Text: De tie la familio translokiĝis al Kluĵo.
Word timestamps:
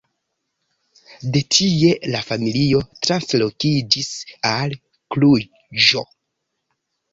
De 1.35 1.43
tie 1.55 1.91
la 2.13 2.21
familio 2.29 2.81
translokiĝis 3.09 4.11
al 4.55 4.77
Kluĵo. 5.17 6.07